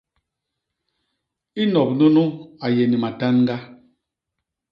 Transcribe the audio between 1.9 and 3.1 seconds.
nunu a yé ni